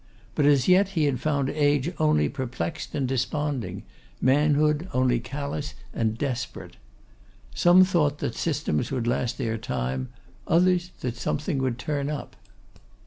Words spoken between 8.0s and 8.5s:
that